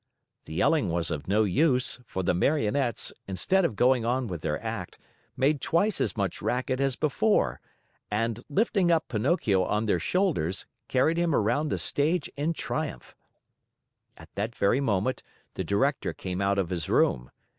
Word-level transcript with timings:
The 0.47 0.55
yelling 0.55 0.89
was 0.89 1.11
of 1.11 1.27
no 1.27 1.43
use, 1.43 1.99
for 2.07 2.23
the 2.23 2.33
Marionettes, 2.33 3.13
instead 3.27 3.63
of 3.63 3.75
going 3.75 4.03
on 4.03 4.25
with 4.25 4.41
their 4.41 4.59
act, 4.63 4.97
made 5.37 5.61
twice 5.61 6.01
as 6.01 6.17
much 6.17 6.41
racket 6.41 6.79
as 6.79 6.95
before, 6.95 7.61
and, 8.09 8.43
lifting 8.49 8.89
up 8.89 9.07
Pinocchio 9.09 9.63
on 9.63 9.85
their 9.85 9.99
shoulders, 9.99 10.65
carried 10.87 11.17
him 11.17 11.35
around 11.35 11.69
the 11.69 11.77
stage 11.77 12.31
in 12.35 12.51
triumph. 12.53 13.15
At 14.17 14.33
that 14.33 14.55
very 14.55 14.79
moment, 14.81 15.21
the 15.53 15.63
Director 15.63 16.13
came 16.13 16.41
out 16.41 16.57
of 16.57 16.71
his 16.71 16.89
room. 16.89 17.29